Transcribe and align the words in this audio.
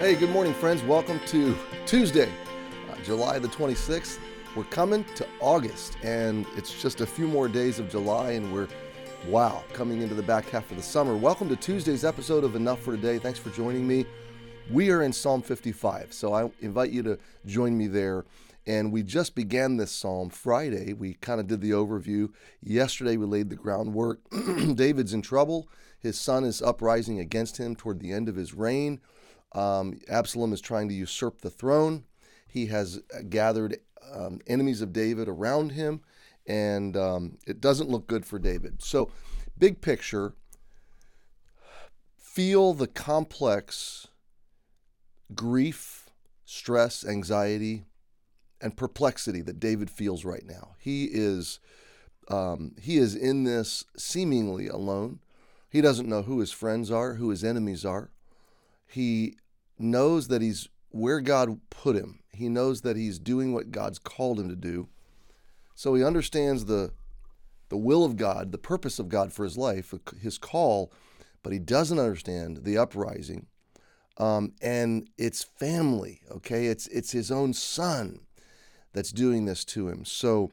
Hey, 0.00 0.14
good 0.14 0.30
morning, 0.30 0.54
friends. 0.54 0.82
Welcome 0.82 1.20
to 1.26 1.54
Tuesday, 1.84 2.32
uh, 2.90 2.94
July 3.04 3.38
the 3.38 3.48
26th. 3.48 4.18
We're 4.56 4.64
coming 4.64 5.04
to 5.14 5.26
August, 5.40 5.98
and 6.02 6.46
it's 6.56 6.80
just 6.80 7.02
a 7.02 7.06
few 7.06 7.28
more 7.28 7.48
days 7.48 7.78
of 7.78 7.90
July, 7.90 8.30
and 8.30 8.50
we're, 8.50 8.66
wow, 9.28 9.62
coming 9.74 10.00
into 10.00 10.14
the 10.14 10.22
back 10.22 10.48
half 10.48 10.70
of 10.70 10.78
the 10.78 10.82
summer. 10.82 11.18
Welcome 11.18 11.50
to 11.50 11.56
Tuesday's 11.56 12.02
episode 12.02 12.44
of 12.44 12.56
Enough 12.56 12.80
for 12.80 12.96
Today. 12.96 13.18
Thanks 13.18 13.38
for 13.38 13.50
joining 13.50 13.86
me. 13.86 14.06
We 14.70 14.90
are 14.90 15.02
in 15.02 15.12
Psalm 15.12 15.42
55, 15.42 16.14
so 16.14 16.32
I 16.32 16.50
invite 16.60 16.92
you 16.92 17.02
to 17.02 17.18
join 17.44 17.76
me 17.76 17.86
there. 17.86 18.24
And 18.66 18.92
we 18.92 19.02
just 19.02 19.34
began 19.34 19.76
this 19.76 19.92
psalm 19.92 20.30
Friday. 20.30 20.94
We 20.94 21.14
kind 21.14 21.40
of 21.40 21.46
did 21.46 21.60
the 21.60 21.72
overview. 21.72 22.32
Yesterday, 22.62 23.18
we 23.18 23.26
laid 23.26 23.50
the 23.50 23.56
groundwork. 23.56 24.20
David's 24.74 25.12
in 25.12 25.20
trouble. 25.20 25.68
His 25.98 26.18
son 26.18 26.44
is 26.44 26.62
uprising 26.62 27.20
against 27.20 27.58
him 27.58 27.76
toward 27.76 28.00
the 28.00 28.12
end 28.12 28.30
of 28.30 28.36
his 28.36 28.54
reign. 28.54 29.00
Um, 29.52 30.00
Absalom 30.08 30.52
is 30.52 30.60
trying 30.60 30.88
to 30.88 30.94
usurp 30.94 31.40
the 31.40 31.50
throne. 31.50 32.04
He 32.46 32.66
has 32.66 33.00
gathered 33.28 33.78
um, 34.12 34.40
enemies 34.46 34.80
of 34.80 34.92
David 34.92 35.28
around 35.28 35.72
him, 35.72 36.00
and 36.46 36.96
um, 36.96 37.38
it 37.46 37.60
doesn't 37.60 37.88
look 37.88 38.06
good 38.06 38.26
for 38.26 38.38
David. 38.38 38.82
So, 38.82 39.10
big 39.58 39.80
picture, 39.80 40.34
feel 42.16 42.74
the 42.74 42.86
complex 42.86 44.08
grief, 45.34 46.10
stress, 46.44 47.04
anxiety, 47.04 47.84
and 48.60 48.76
perplexity 48.76 49.40
that 49.42 49.60
David 49.60 49.90
feels 49.90 50.24
right 50.24 50.44
now. 50.46 50.74
He 50.78 51.04
is 51.04 51.60
um, 52.28 52.72
he 52.80 52.98
is 52.98 53.14
in 53.14 53.44
this 53.44 53.84
seemingly 53.96 54.68
alone. 54.68 55.20
He 55.68 55.80
doesn't 55.80 56.08
know 56.08 56.22
who 56.22 56.40
his 56.40 56.52
friends 56.52 56.90
are, 56.90 57.14
who 57.14 57.30
his 57.30 57.42
enemies 57.44 57.84
are. 57.84 58.10
He 58.90 59.36
knows 59.78 60.28
that 60.28 60.42
he's 60.42 60.68
where 60.90 61.20
God 61.20 61.60
put 61.70 61.96
him. 61.96 62.20
He 62.32 62.48
knows 62.48 62.82
that 62.82 62.96
he's 62.96 63.18
doing 63.18 63.52
what 63.52 63.70
God's 63.70 63.98
called 63.98 64.40
him 64.40 64.48
to 64.48 64.56
do. 64.56 64.88
So 65.74 65.94
he 65.94 66.04
understands 66.04 66.64
the 66.66 66.92
the 67.68 67.76
will 67.76 68.04
of 68.04 68.16
God, 68.16 68.50
the 68.50 68.58
purpose 68.58 68.98
of 68.98 69.08
God 69.08 69.32
for 69.32 69.44
his 69.44 69.56
life, 69.56 69.94
his 70.20 70.38
call, 70.38 70.92
but 71.42 71.52
he 71.52 71.58
doesn't 71.60 72.00
understand 72.00 72.64
the 72.64 72.76
uprising. 72.76 73.46
Um, 74.18 74.54
and 74.60 75.08
it's 75.16 75.44
family, 75.44 76.20
okay? 76.30 76.66
It's 76.66 76.88
it's 76.88 77.12
his 77.12 77.30
own 77.30 77.54
son 77.54 78.20
that's 78.92 79.12
doing 79.12 79.44
this 79.44 79.64
to 79.66 79.88
him. 79.88 80.04
So 80.04 80.50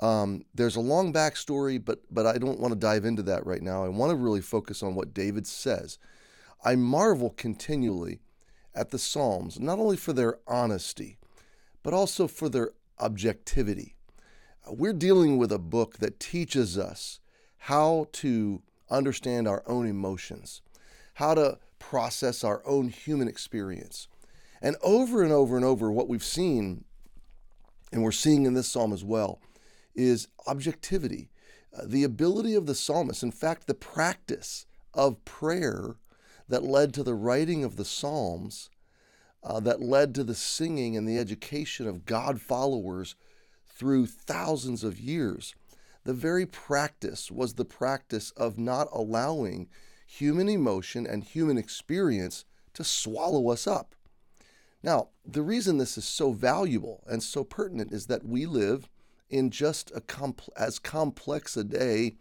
um, 0.00 0.44
there's 0.54 0.76
a 0.76 0.80
long 0.80 1.12
backstory, 1.12 1.82
but 1.82 2.00
but 2.10 2.26
I 2.26 2.36
don't 2.36 2.60
want 2.60 2.74
to 2.74 2.78
dive 2.80 3.04
into 3.04 3.22
that 3.22 3.46
right 3.46 3.62
now. 3.62 3.84
I 3.84 3.88
want 3.88 4.10
to 4.10 4.16
really 4.16 4.42
focus 4.42 4.82
on 4.82 4.94
what 4.94 5.14
David 5.14 5.46
says. 5.46 5.98
I 6.66 6.74
marvel 6.74 7.30
continually 7.30 8.18
at 8.74 8.90
the 8.90 8.98
Psalms, 8.98 9.60
not 9.60 9.78
only 9.78 9.96
for 9.96 10.12
their 10.12 10.40
honesty, 10.48 11.16
but 11.84 11.94
also 11.94 12.26
for 12.26 12.48
their 12.48 12.72
objectivity. 12.98 13.94
Uh, 14.66 14.72
we're 14.72 14.92
dealing 14.92 15.38
with 15.38 15.52
a 15.52 15.60
book 15.60 15.98
that 15.98 16.18
teaches 16.18 16.76
us 16.76 17.20
how 17.56 18.08
to 18.14 18.62
understand 18.90 19.46
our 19.46 19.62
own 19.68 19.86
emotions, 19.86 20.60
how 21.14 21.34
to 21.34 21.58
process 21.78 22.42
our 22.42 22.62
own 22.66 22.88
human 22.88 23.28
experience. 23.28 24.08
And 24.60 24.74
over 24.82 25.22
and 25.22 25.32
over 25.32 25.54
and 25.54 25.64
over, 25.64 25.92
what 25.92 26.08
we've 26.08 26.24
seen, 26.24 26.84
and 27.92 28.02
we're 28.02 28.10
seeing 28.10 28.44
in 28.44 28.54
this 28.54 28.68
psalm 28.68 28.92
as 28.92 29.04
well, 29.04 29.38
is 29.94 30.26
objectivity. 30.48 31.30
Uh, 31.72 31.82
the 31.86 32.02
ability 32.02 32.54
of 32.54 32.66
the 32.66 32.74
psalmist, 32.74 33.22
in 33.22 33.30
fact, 33.30 33.68
the 33.68 33.74
practice 33.74 34.66
of 34.92 35.24
prayer 35.24 35.94
that 36.48 36.62
led 36.62 36.94
to 36.94 37.02
the 37.02 37.14
writing 37.14 37.64
of 37.64 37.76
the 37.76 37.84
Psalms, 37.84 38.70
uh, 39.42 39.60
that 39.60 39.80
led 39.80 40.14
to 40.14 40.24
the 40.24 40.34
singing 40.34 40.96
and 40.96 41.08
the 41.08 41.18
education 41.18 41.86
of 41.86 42.04
God 42.04 42.40
followers 42.40 43.14
through 43.66 44.06
thousands 44.06 44.82
of 44.82 44.98
years. 44.98 45.54
The 46.04 46.14
very 46.14 46.46
practice 46.46 47.30
was 47.30 47.54
the 47.54 47.64
practice 47.64 48.30
of 48.32 48.58
not 48.58 48.88
allowing 48.92 49.68
human 50.06 50.48
emotion 50.48 51.06
and 51.06 51.24
human 51.24 51.58
experience 51.58 52.44
to 52.74 52.84
swallow 52.84 53.50
us 53.50 53.66
up. 53.66 53.94
Now, 54.82 55.08
the 55.24 55.42
reason 55.42 55.78
this 55.78 55.98
is 55.98 56.04
so 56.04 56.32
valuable 56.32 57.02
and 57.08 57.22
so 57.22 57.42
pertinent 57.42 57.92
is 57.92 58.06
that 58.06 58.24
we 58.24 58.46
live 58.46 58.88
in 59.28 59.50
just 59.50 59.90
a 59.94 60.00
compl- 60.00 60.48
as 60.56 60.78
complex 60.78 61.56
a 61.56 61.64
day 61.64 62.16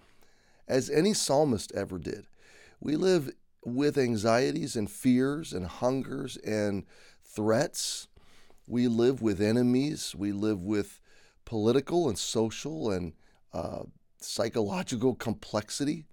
as 0.67 0.89
any 0.89 1.13
psalmist 1.13 1.71
ever 1.73 1.99
did. 1.99 2.25
We 2.79 2.95
live 2.95 3.31
with 3.65 3.97
anxieties 3.97 4.75
and 4.75 4.89
fears 4.89 5.51
and 5.51 5.65
hungers 5.65 6.37
and 6.37 6.85
threats. 7.23 8.07
We 8.67 8.87
live 8.87 9.21
with 9.21 9.41
enemies. 9.41 10.15
We 10.15 10.31
live 10.31 10.61
with 10.61 10.99
political 11.43 12.07
and 12.07 12.17
social 12.17 12.91
and 12.91 13.13
uh, 13.53 13.83
psychological 14.21 15.15
complexity. 15.15 16.05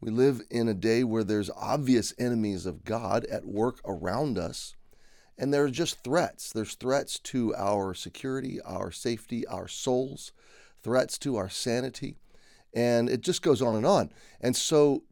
We 0.00 0.10
live 0.10 0.42
in 0.50 0.68
a 0.68 0.74
day 0.74 1.04
where 1.04 1.24
there's 1.24 1.50
obvious 1.50 2.14
enemies 2.18 2.66
of 2.66 2.84
God 2.84 3.24
at 3.26 3.44
work 3.44 3.80
around 3.84 4.38
us. 4.38 4.74
And 5.38 5.52
there 5.52 5.64
are 5.64 5.70
just 5.70 6.04
threats. 6.04 6.52
There's 6.52 6.74
threats 6.74 7.18
to 7.20 7.54
our 7.56 7.94
security, 7.94 8.60
our 8.60 8.90
safety, 8.90 9.46
our 9.46 9.66
souls, 9.68 10.32
threats 10.82 11.18
to 11.18 11.36
our 11.36 11.48
sanity. 11.48 12.16
And 12.74 13.08
it 13.08 13.20
just 13.22 13.42
goes 13.42 13.62
on 13.62 13.76
and 13.76 13.86
on. 13.86 14.12
And 14.40 14.56
so 14.56 15.04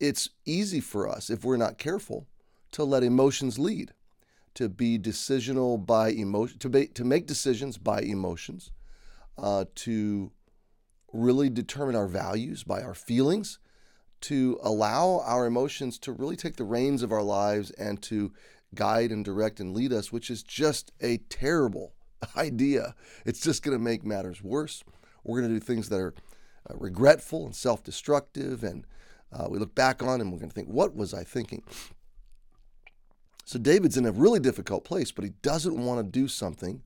it's 0.00 0.28
easy 0.44 0.80
for 0.80 1.08
us, 1.08 1.30
if 1.30 1.44
we're 1.44 1.56
not 1.56 1.78
careful, 1.78 2.26
to 2.72 2.84
let 2.84 3.02
emotions 3.02 3.58
lead, 3.58 3.92
to 4.54 4.68
be 4.68 4.98
decisional 4.98 5.84
by 5.84 6.10
emotion, 6.10 6.58
to, 6.58 6.68
be, 6.68 6.86
to 6.88 7.04
make 7.04 7.26
decisions 7.26 7.78
by 7.78 8.00
emotions, 8.00 8.70
uh, 9.36 9.64
to 9.74 10.30
really 11.12 11.48
determine 11.48 11.96
our 11.96 12.06
values 12.06 12.64
by 12.64 12.82
our 12.82 12.94
feelings, 12.94 13.58
to 14.20 14.58
allow 14.62 15.22
our 15.24 15.46
emotions 15.46 15.98
to 15.98 16.12
really 16.12 16.36
take 16.36 16.56
the 16.56 16.64
reins 16.64 17.02
of 17.02 17.12
our 17.12 17.22
lives 17.22 17.70
and 17.72 18.02
to 18.02 18.32
guide 18.74 19.10
and 19.10 19.24
direct 19.24 19.60
and 19.60 19.74
lead 19.74 19.92
us, 19.92 20.12
which 20.12 20.30
is 20.30 20.42
just 20.42 20.92
a 21.00 21.18
terrible 21.28 21.92
idea. 22.36 22.94
It's 23.24 23.40
just 23.40 23.62
going 23.62 23.76
to 23.76 23.82
make 23.82 24.04
matters 24.04 24.42
worse. 24.42 24.82
We're 25.24 25.40
going 25.40 25.52
to 25.52 25.60
do 25.60 25.64
things 25.64 25.88
that 25.88 26.00
are 26.00 26.14
uh, 26.68 26.74
regretful 26.76 27.46
and 27.46 27.54
self 27.54 27.82
destructive 27.82 28.62
and 28.62 28.84
uh, 29.32 29.46
we 29.50 29.58
look 29.58 29.74
back 29.74 30.02
on 30.02 30.20
and 30.20 30.32
we're 30.32 30.38
going 30.38 30.50
to 30.50 30.54
think, 30.54 30.68
what 30.68 30.94
was 30.94 31.12
I 31.12 31.24
thinking? 31.24 31.62
So 33.44 33.58
David's 33.58 33.96
in 33.96 34.06
a 34.06 34.12
really 34.12 34.40
difficult 34.40 34.84
place, 34.84 35.10
but 35.10 35.24
he 35.24 35.30
doesn't 35.42 35.82
want 35.82 36.00
to 36.00 36.20
do 36.20 36.28
something 36.28 36.82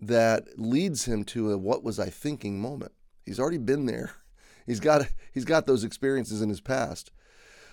that 0.00 0.58
leads 0.58 1.06
him 1.06 1.24
to 1.24 1.52
a 1.52 1.58
what 1.58 1.82
was 1.84 1.98
I 1.98 2.10
thinking 2.10 2.60
moment. 2.60 2.92
He's 3.24 3.40
already 3.40 3.58
been 3.58 3.86
there. 3.86 4.12
He's 4.66 4.80
got 4.80 5.08
he's 5.32 5.44
got 5.44 5.66
those 5.66 5.82
experiences 5.82 6.40
in 6.40 6.48
his 6.48 6.60
past. 6.60 7.10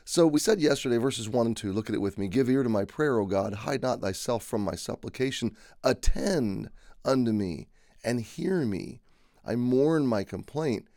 So 0.06 0.26
we 0.26 0.40
said 0.40 0.60
yesterday, 0.60 0.98
verses 0.98 1.30
1 1.30 1.46
and 1.46 1.56
2, 1.56 1.72
look 1.72 1.88
at 1.88 1.94
it 1.94 2.02
with 2.02 2.18
me. 2.18 2.28
Give 2.28 2.50
ear 2.50 2.64
to 2.64 2.70
my 2.70 2.84
prayer, 2.84 3.20
O 3.20 3.28
God. 3.28 3.54
Hide 3.54 3.84
not 3.84 4.02
thyself 4.02 4.44
from 4.44 4.62
my 4.64 4.74
supplication. 4.74 5.56
Attend 5.84 6.72
unto 7.06 7.32
me 7.32 7.68
and 8.04 8.22
hear 8.22 8.66
me. 8.66 9.02
I 9.46 9.56
mourn 9.56 10.08
my 10.08 10.24
complaint. 10.24 10.88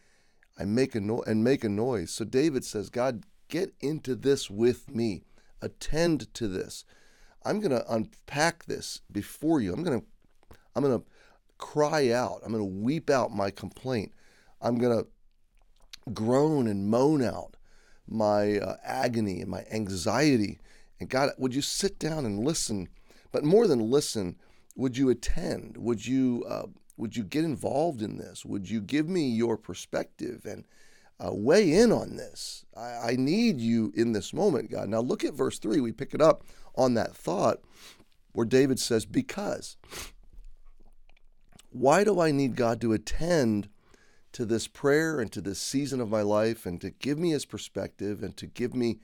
I 0.62 0.64
make 0.64 0.94
a 0.94 1.00
no- 1.00 1.22
and 1.22 1.42
make 1.42 1.64
a 1.64 1.68
noise. 1.68 2.12
So 2.12 2.24
David 2.24 2.64
says, 2.64 2.88
God, 2.88 3.24
get 3.48 3.74
into 3.80 4.14
this 4.14 4.48
with 4.48 4.94
me. 4.94 5.24
Attend 5.60 6.32
to 6.34 6.46
this. 6.46 6.84
I'm 7.44 7.58
going 7.58 7.72
to 7.72 7.92
unpack 7.92 8.66
this 8.66 9.00
before 9.10 9.60
you. 9.60 9.72
I'm 9.72 9.82
going 9.82 10.00
to 10.00 10.06
I'm 10.76 10.84
going 10.84 10.98
to 10.98 11.04
cry 11.58 12.10
out. 12.10 12.40
I'm 12.44 12.52
going 12.52 12.62
to 12.64 12.84
weep 12.84 13.10
out 13.10 13.32
my 13.32 13.50
complaint. 13.50 14.12
I'm 14.60 14.78
going 14.78 15.02
to 15.02 15.08
groan 16.14 16.68
and 16.68 16.88
moan 16.88 17.22
out 17.22 17.56
my 18.08 18.58
uh, 18.58 18.76
agony 18.84 19.40
and 19.40 19.50
my 19.50 19.64
anxiety. 19.72 20.60
And 21.00 21.10
God, 21.10 21.30
would 21.38 21.54
you 21.56 21.62
sit 21.62 21.98
down 21.98 22.24
and 22.24 22.44
listen? 22.44 22.88
But 23.32 23.42
more 23.42 23.66
than 23.66 23.90
listen, 23.90 24.36
would 24.76 24.96
you 24.96 25.10
attend? 25.10 25.76
Would 25.76 26.06
you 26.06 26.44
uh, 26.48 26.66
would 27.02 27.16
you 27.16 27.24
get 27.24 27.42
involved 27.42 28.00
in 28.00 28.16
this? 28.16 28.44
Would 28.44 28.70
you 28.70 28.80
give 28.80 29.08
me 29.08 29.28
your 29.28 29.56
perspective 29.56 30.46
and 30.46 30.64
uh, 31.18 31.32
weigh 31.32 31.72
in 31.72 31.90
on 31.90 32.14
this? 32.14 32.64
I, 32.76 33.10
I 33.10 33.16
need 33.18 33.60
you 33.60 33.92
in 33.96 34.12
this 34.12 34.32
moment, 34.32 34.70
God. 34.70 34.88
Now 34.88 35.00
look 35.00 35.24
at 35.24 35.34
verse 35.34 35.58
3. 35.58 35.80
We 35.80 35.90
pick 35.90 36.14
it 36.14 36.22
up 36.22 36.44
on 36.76 36.94
that 36.94 37.12
thought 37.12 37.58
where 38.30 38.46
David 38.46 38.78
says, 38.78 39.04
Because. 39.04 39.76
Why 41.70 42.04
do 42.04 42.20
I 42.20 42.30
need 42.30 42.54
God 42.54 42.80
to 42.82 42.92
attend 42.92 43.68
to 44.30 44.44
this 44.44 44.68
prayer 44.68 45.18
and 45.18 45.32
to 45.32 45.40
this 45.40 45.60
season 45.60 46.00
of 46.00 46.08
my 46.08 46.22
life 46.22 46.66
and 46.66 46.80
to 46.82 46.90
give 46.92 47.18
me 47.18 47.30
his 47.30 47.44
perspective 47.44 48.22
and 48.22 48.36
to 48.36 48.46
give 48.46 48.76
me 48.76 49.00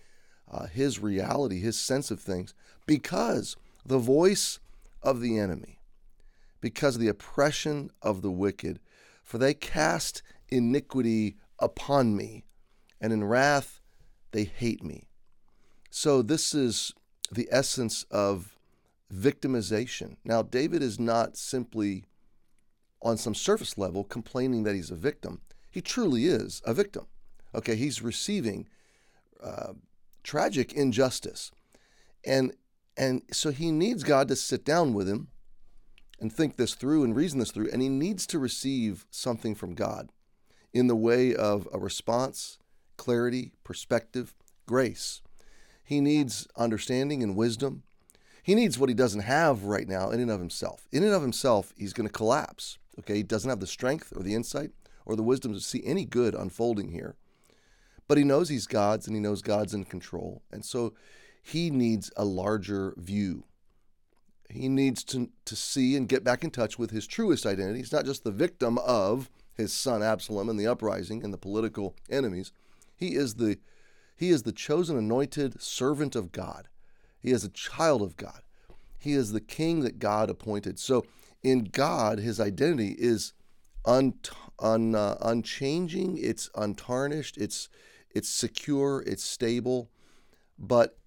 uh, 0.49 0.67
his 0.67 1.01
reality, 1.01 1.59
his 1.59 1.77
sense 1.77 2.13
of 2.13 2.21
things? 2.21 2.55
Because 2.87 3.57
the 3.85 3.99
voice 3.99 4.61
of 5.03 5.21
the 5.21 5.37
enemy, 5.37 5.78
because 6.61 6.97
of 6.97 7.01
the 7.01 7.09
oppression 7.09 7.91
of 8.03 8.23
the 8.23 8.31
wicked. 8.31 8.81
For 9.23 9.39
they 9.39 9.55
cast 9.55 10.23
iniquity 10.49 11.37
upon 11.59 12.17
me, 12.17 12.45
and 13.01 13.13
in 13.13 13.25
wrath 13.25 13.81
they 14.33 14.45
hate 14.45 14.83
me. 14.83 15.09
So 15.91 16.23
this 16.23 16.55
is 16.55 16.93
the 17.31 17.49
essence 17.51 18.05
of 18.11 18.57
victimization. 19.13 20.17
Now, 20.25 20.43
David 20.43 20.83
is 20.83 20.99
not 20.99 21.37
simply 21.37 22.05
on 23.01 23.17
some 23.17 23.35
surface 23.35 23.79
level 23.79 24.05
complaining 24.05 24.65
that 24.65 24.75
he's 24.75 24.91
a 24.91 24.97
victim. 24.97 25.41
He 25.71 25.81
truly 25.81 26.27
is 26.27 26.63
a 26.65 26.75
victim. 26.75 27.07
Okay, 27.55 27.77
he's 27.77 28.03
receiving 28.03 28.69
uh, 29.43 29.73
tragic 30.23 30.73
injustice, 30.73 31.51
and 32.25 32.53
and 32.97 33.23
so 33.33 33.51
he 33.51 33.71
needs 33.71 34.03
God 34.03 34.29
to 34.29 34.37
sit 34.37 34.65
down 34.65 34.93
with 34.93 35.09
him 35.09 35.29
and 36.21 36.33
think 36.33 36.57
this 36.57 36.75
through 36.75 37.05
and 37.05 37.15
reason 37.15 37.39
this 37.39 37.51
through, 37.51 37.71
and 37.73 37.83
he 37.83 37.89
needs 37.89 38.27
to 38.29 38.39
receive 38.39 39.07
something 39.11 39.55
from 39.55 39.75
God 39.75 40.11
in 40.73 40.87
the 40.87 40.97
way 40.97 41.35
of 41.35 41.69
a 41.73 41.79
response, 41.79 42.59
clarity, 42.97 43.53
perspective, 43.65 44.35
grace. 44.67 45.23
He 45.83 46.01
needs 46.01 46.47
understanding 46.57 47.23
and 47.23 47.37
wisdom. 47.37 47.83
He 48.43 48.55
needs 48.55 48.79
what 48.79 48.89
he 48.89 48.95
doesn't 48.95 49.21
have 49.21 49.65
right 49.65 49.89
now 49.89 50.11
in 50.11 50.21
and 50.21 50.31
of 50.31 50.41
himself. 50.41 50.87
In 50.93 51.03
and 51.03 51.13
of 51.13 51.23
himself, 51.23 51.73
he's 51.77 51.93
going 51.93 52.09
to 52.09 52.13
collapse. 52.13 52.79
Okay, 52.99 53.17
he 53.17 53.23
doesn't 53.23 53.49
have 53.49 53.61
the 53.61 53.67
strength 53.67 54.13
or 54.17 54.23
the 54.23 54.35
insight 54.35 54.71
or 55.07 55.17
the 55.17 55.23
wisdom 55.23 55.55
to 55.55 55.61
see 55.61 55.83
any 55.85 56.05
good 56.05 56.35
unfolding 56.35 56.91
here. 56.91 57.17
But 58.07 58.19
he 58.19 58.25
knows 58.25 58.49
he's 58.49 58.67
God's 58.67 59.07
and 59.07 59.15
he 59.15 59.21
knows 59.21 59.43
God's 59.43 59.75
in 59.75 59.85
control. 59.85 60.43
And 60.51 60.65
so 60.65 60.95
he 61.43 61.71
needs 61.71 62.11
a 62.17 62.25
larger 62.25 62.95
view. 62.97 63.45
He 64.49 64.69
needs 64.69 65.05
to, 65.05 65.31
to 65.45 65.57
see 65.57 65.95
and 65.95 66.09
get 66.09 66.25
back 66.25 66.43
in 66.43 66.51
touch 66.51 66.79
with 66.79 66.91
his 66.91 67.07
truest 67.07 67.45
identity. 67.45 67.81
He's 67.81 67.93
not 67.93 68.07
just 68.07 68.25
the 68.25 68.31
victim 68.31 68.79
of 68.79 69.31
his 69.53 69.73
son 69.73 70.03
Absalom 70.03 70.49
and 70.49 70.59
the 70.59 70.67
uprising 70.67 71.23
and 71.23 71.35
the 71.35 71.39
political 71.39 71.95
enemies. 72.09 72.53
He 72.97 73.15
is 73.15 73.35
the 73.35 73.59
he 74.17 74.31
is 74.31 74.43
the 74.43 74.53
chosen 74.53 74.97
anointed 74.97 75.63
servant 75.63 76.17
of 76.17 76.33
God. 76.33 76.69
He 77.21 77.31
is 77.31 77.45
a 77.45 77.51
child 77.51 78.03
of 78.03 78.17
God. 78.17 78.41
He 78.99 79.13
is 79.13 79.31
the 79.31 79.41
king 79.41 79.81
that 79.81 80.01
God 80.01 80.29
appointed. 80.29 80.81
So 80.81 81.05
in 81.43 81.65
God, 81.65 82.19
his 82.19 82.41
identity 82.41 82.97
is 82.99 83.33
un, 83.85 84.15
un, 84.59 84.97
uh, 84.97 85.17
unchanging, 85.21 86.19
it's 86.19 86.51
untarnished, 86.57 87.39
it's, 87.39 87.69
it's 88.11 88.29
secure, 88.29 89.05
it's 89.07 89.23
stable. 89.23 89.89
But 90.59 90.98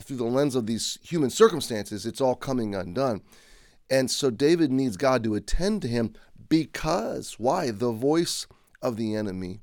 through 0.00 0.16
the 0.16 0.24
lens 0.24 0.54
of 0.54 0.66
these 0.66 0.98
human 1.02 1.30
circumstances, 1.30 2.06
it's 2.06 2.20
all 2.20 2.34
coming 2.34 2.74
undone. 2.74 3.22
And 3.90 4.10
so 4.10 4.30
David 4.30 4.72
needs 4.72 4.96
God 4.96 5.22
to 5.24 5.34
attend 5.34 5.82
to 5.82 5.88
him 5.88 6.14
because, 6.48 7.38
why? 7.38 7.70
The 7.70 7.92
voice 7.92 8.46
of 8.80 8.96
the 8.96 9.14
enemy. 9.14 9.60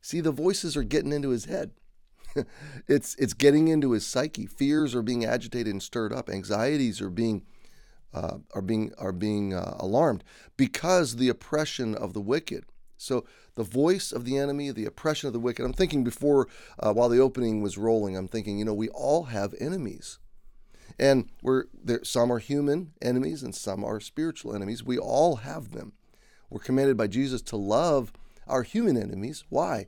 See, 0.00 0.20
the 0.20 0.32
voices 0.32 0.76
are 0.76 0.82
getting 0.82 1.12
into 1.12 1.30
his 1.30 1.46
head. 1.46 1.70
it's 2.88 3.14
it's 3.16 3.32
getting 3.32 3.68
into 3.68 3.92
his 3.92 4.06
psyche. 4.06 4.46
Fears 4.46 4.94
are 4.94 5.02
being 5.02 5.24
agitated 5.24 5.72
and 5.72 5.82
stirred 5.82 6.12
up. 6.12 6.28
Anxieties 6.28 7.00
are 7.00 7.10
being 7.10 7.42
uh, 8.12 8.38
are 8.54 8.62
being 8.62 8.92
are 8.98 9.12
being 9.12 9.54
uh, 9.54 9.76
alarmed 9.78 10.24
because 10.56 11.16
the 11.16 11.28
oppression 11.28 11.94
of 11.94 12.12
the 12.12 12.20
wicked. 12.20 12.64
So 12.96 13.24
the 13.54 13.64
voice 13.64 14.12
of 14.12 14.24
the 14.24 14.36
enemy, 14.36 14.70
the 14.70 14.86
oppression 14.86 15.26
of 15.26 15.32
the 15.32 15.40
wicked. 15.40 15.64
I'm 15.64 15.72
thinking 15.72 16.04
before, 16.04 16.48
uh, 16.78 16.92
while 16.92 17.08
the 17.08 17.20
opening 17.20 17.62
was 17.62 17.78
rolling, 17.78 18.16
I'm 18.16 18.28
thinking, 18.28 18.58
you 18.58 18.64
know, 18.64 18.74
we 18.74 18.88
all 18.88 19.24
have 19.24 19.54
enemies, 19.60 20.18
and 20.98 21.28
we're 21.42 21.64
there. 21.72 22.04
Some 22.04 22.32
are 22.32 22.38
human 22.38 22.92
enemies, 23.02 23.42
and 23.42 23.54
some 23.54 23.84
are 23.84 24.00
spiritual 24.00 24.54
enemies. 24.54 24.82
We 24.82 24.98
all 24.98 25.36
have 25.36 25.72
them. 25.72 25.92
We're 26.50 26.60
commanded 26.60 26.96
by 26.96 27.08
Jesus 27.08 27.42
to 27.42 27.56
love 27.56 28.12
our 28.46 28.62
human 28.62 28.96
enemies. 28.96 29.44
Why? 29.48 29.86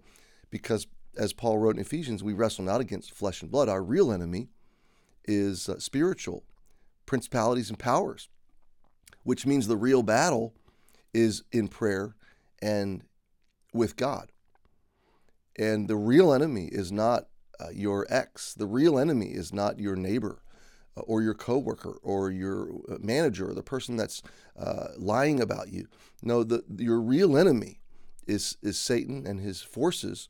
Because 0.51 0.87
as 1.17 1.33
Paul 1.33 1.59
wrote 1.59 1.77
in 1.77 1.81
Ephesians, 1.81 2.23
we 2.23 2.33
wrestle 2.33 2.65
not 2.65 2.81
against 2.81 3.15
flesh 3.15 3.43
and 3.43 3.51
blood. 3.51 3.69
Our 3.69 3.83
real 3.83 4.13
enemy 4.13 4.49
is 5.25 5.69
uh, 5.69 5.79
spiritual 5.79 6.45
principalities 7.07 7.71
and 7.71 7.79
powers, 7.79 8.29
which 9.23 9.47
means 9.47 9.67
the 9.67 9.77
real 9.77 10.03
battle 10.03 10.55
is 11.15 11.43
in 11.53 11.69
prayer 11.69 12.15
and 12.67 13.05
with 13.73 13.97
God. 13.97 14.33
And 15.57 15.87
the 15.89 15.97
real 15.97 16.33
enemy 16.33 16.69
is 16.73 16.91
not 16.91 17.29
uh, 17.61 17.69
your 17.73 18.07
ex. 18.11 18.55
The 18.55 18.67
real 18.67 18.99
enemy 18.99 19.29
is 19.29 19.53
not 19.53 19.79
your 19.79 19.95
neighbor 19.95 20.43
uh, 20.97 21.03
or 21.03 21.23
your 21.23 21.33
coworker 21.35 21.99
or 22.03 22.31
your 22.31 22.71
uh, 22.91 22.97
manager 23.01 23.49
or 23.49 23.55
the 23.55 23.63
person 23.63 23.97
that's 23.97 24.21
uh, 24.59 24.89
lying 24.99 25.41
about 25.41 25.69
you. 25.73 25.87
No, 26.23 26.43
the, 26.43 26.65
your 26.77 27.01
real 27.01 27.39
enemy 27.39 27.79
is 28.27 28.57
is 28.63 28.79
Satan 28.79 29.27
and 29.27 29.41
his 29.41 29.63
forces. 29.63 30.29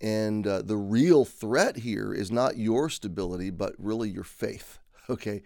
And 0.00 0.46
uh, 0.46 0.62
the 0.62 0.78
real 0.78 1.26
threat 1.26 1.76
here 1.76 2.14
is 2.14 2.30
not 2.30 2.56
your 2.56 2.88
stability, 2.88 3.50
but 3.50 3.74
really 3.78 4.08
your 4.08 4.24
faith. 4.24 4.78
Okay, 5.08 5.42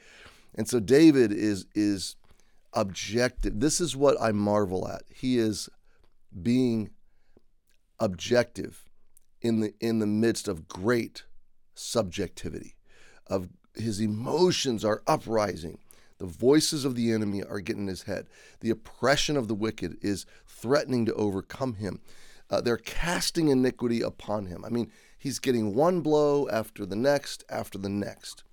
and 0.54 0.68
so 0.68 0.78
David 0.78 1.32
is 1.32 1.64
is 1.74 2.16
objective. 2.74 3.60
This 3.60 3.80
is 3.80 3.96
what 3.96 4.20
I 4.20 4.32
marvel 4.32 4.86
at. 4.86 5.02
He 5.08 5.38
is 5.38 5.70
being 6.42 6.90
objective 7.98 8.84
in 9.40 9.60
the 9.60 9.74
in 9.80 9.98
the 9.98 10.06
midst 10.06 10.48
of 10.48 10.68
great 10.68 11.24
subjectivity. 11.74 12.74
Of 13.26 13.48
his 13.74 14.00
emotions 14.00 14.84
are 14.84 15.02
uprising. 15.06 15.78
The 16.18 16.26
voices 16.26 16.84
of 16.84 16.94
the 16.94 17.12
enemy 17.12 17.42
are 17.42 17.60
getting 17.60 17.82
in 17.82 17.88
his 17.88 18.02
head. 18.02 18.28
The 18.60 18.70
oppression 18.70 19.36
of 19.36 19.48
the 19.48 19.54
wicked 19.54 19.96
is 20.00 20.26
threatening 20.46 21.04
to 21.06 21.14
overcome 21.14 21.74
him. 21.74 22.00
Uh, 22.48 22.60
they're 22.60 22.76
casting 22.76 23.48
iniquity 23.48 24.00
upon 24.00 24.46
him. 24.46 24.64
I 24.64 24.68
mean, 24.68 24.92
he's 25.18 25.38
getting 25.38 25.74
one 25.74 26.02
blow 26.02 26.48
after 26.48 26.86
the 26.86 26.96
next 26.96 27.44
after 27.48 27.78
the 27.78 27.88
next. 27.88 28.44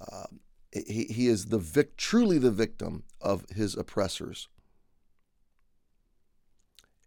Uh, 0.00 0.26
he, 0.72 1.04
he 1.04 1.26
is 1.26 1.46
the 1.46 1.58
vic, 1.58 1.96
truly 1.96 2.38
the 2.38 2.50
victim 2.50 3.04
of 3.20 3.44
his 3.50 3.76
oppressors. 3.76 4.48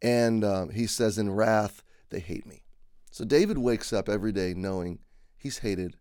And 0.04 0.44
uh, 0.44 0.68
he 0.68 0.86
says, 0.86 1.18
in 1.18 1.32
wrath, 1.32 1.82
they 2.10 2.20
hate 2.20 2.46
me. 2.46 2.64
So 3.10 3.24
David 3.24 3.58
wakes 3.58 3.94
up 3.94 4.10
every 4.10 4.32
day 4.32 4.54
knowing 4.54 5.00
he's 5.38 5.60
hated. 5.60 5.96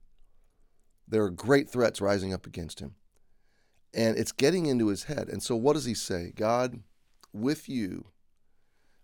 There 1.06 1.22
are 1.22 1.30
great 1.30 1.70
threats 1.70 2.00
rising 2.00 2.34
up 2.34 2.46
against 2.46 2.80
him. 2.80 2.96
And 3.94 4.18
it's 4.18 4.32
getting 4.32 4.66
into 4.66 4.88
his 4.88 5.04
head. 5.04 5.28
And 5.28 5.42
so 5.42 5.54
what 5.54 5.74
does 5.74 5.84
he 5.84 5.94
say? 5.94 6.32
God, 6.34 6.80
with 7.32 7.68
you, 7.68 8.06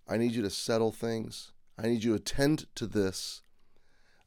I 0.09 0.17
need 0.17 0.33
you 0.33 0.43
to 0.43 0.51
settle 0.51 0.91
things. 0.91 1.53
I 1.79 1.87
need 1.87 2.03
you 2.03 2.13
to 2.13 2.17
attend 2.17 2.67
to 2.75 2.87
this. 2.87 3.43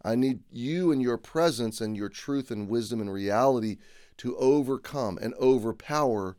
I 0.04 0.16
need 0.16 0.42
you 0.52 0.92
and 0.92 1.02
your 1.02 1.18
presence 1.18 1.82
and 1.82 1.98
your 1.98 2.10
truth 2.10 2.50
and 2.50 2.70
wisdom 2.70 3.02
and 3.02 3.12
reality 3.12 3.78
to 4.18 4.38
overcome 4.38 5.18
and 5.22 5.34
overpower 5.36 6.38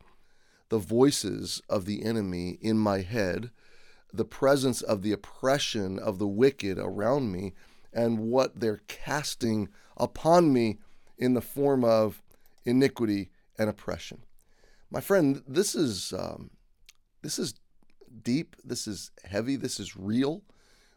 the 0.69 0.79
voices 0.79 1.61
of 1.69 1.85
the 1.85 2.03
enemy 2.03 2.57
in 2.61 2.77
my 2.77 3.01
head, 3.01 3.51
the 4.13 4.25
presence 4.25 4.81
of 4.81 5.01
the 5.01 5.11
oppression 5.11 5.97
of 5.97 6.19
the 6.19 6.27
wicked 6.27 6.77
around 6.77 7.31
me, 7.31 7.53
and 7.91 8.19
what 8.19 8.59
they're 8.59 8.81
casting 8.87 9.69
upon 9.97 10.53
me 10.53 10.79
in 11.17 11.33
the 11.33 11.41
form 11.41 11.83
of 11.83 12.21
iniquity 12.65 13.29
and 13.57 13.69
oppression. 13.69 14.23
My 14.89 15.01
friend, 15.01 15.41
this 15.47 15.75
is 15.75 16.13
um, 16.13 16.51
this 17.21 17.39
is 17.39 17.55
deep. 18.21 18.55
This 18.63 18.87
is 18.87 19.11
heavy. 19.25 19.55
This 19.55 19.79
is 19.79 19.97
real. 19.97 20.43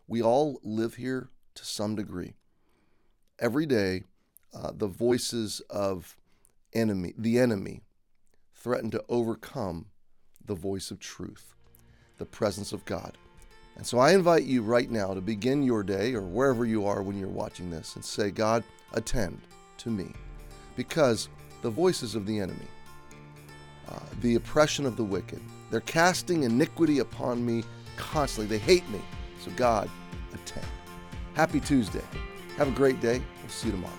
We 0.07 0.23
all 0.23 0.61
live 0.63 0.95
here 0.95 1.31
to 1.55 1.65
some 1.65 1.97
degree. 1.97 2.35
Every 3.39 3.67
day, 3.67 4.05
uh, 4.55 4.73
the 4.75 4.87
voices 4.87 5.61
of 5.71 6.17
enemy, 6.73 7.15
the 7.17 7.39
enemy, 7.39 7.83
threaten 8.55 8.91
to 8.91 9.05
overcome 9.09 9.87
the 10.45 10.55
voice 10.55 10.91
of 10.91 11.01
truth, 11.01 11.56
the 12.19 12.25
presence 12.25 12.73
of 12.73 12.85
God. 12.85 13.17
And 13.77 13.87
so 13.87 13.99
I 13.99 14.13
invite 14.13 14.45
you 14.45 14.63
right 14.63 14.91
now 14.91 15.13
to 15.13 15.21
begin 15.21 15.63
your 15.63 15.83
day 15.83 16.15
or 16.15 16.23
wherever 16.23 16.65
you 16.65 16.87
are 16.87 17.03
when 17.03 17.19
you're 17.19 17.29
watching 17.29 17.71
this 17.71 17.95
and 17.95 18.05
say, 18.05 18.31
God, 18.31 18.65
attend 18.95 19.41
to 19.79 19.91
me. 19.91 20.13
Because 20.77 21.29
the 21.63 21.71
voices 21.71 22.15
of 22.15 22.27
the 22.27 22.39
enemy, 22.39 22.67
uh, 23.89 24.01
the 24.23 24.37
oppression 24.37 24.87
of 24.87 24.97
the 24.97 25.05
wicked, 25.05 25.41
they're 25.71 25.81
casting 25.81 26.45
iniquity 26.45 27.01
upon 27.01 27.45
me 27.45 27.65
constantly. 27.97 28.57
They 28.57 28.65
hate 28.65 28.89
me. 28.91 29.01
So, 29.45 29.51
God, 29.57 29.91
attend. 30.33 30.67
Happy 31.35 31.61
Tuesday. 31.61 32.05
Have 32.57 32.69
a 32.69 32.73
great 32.73 33.01
day. 33.01 33.21
We'll 33.43 33.51
see 33.51 33.67
you 33.67 33.73
tomorrow. 33.73 33.93